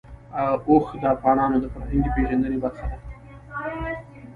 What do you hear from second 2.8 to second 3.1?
ده.